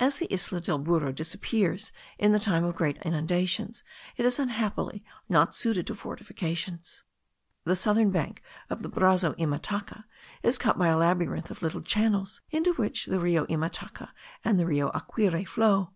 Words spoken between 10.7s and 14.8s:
by a labyrinth of little channels, into which the Rio Imataca and the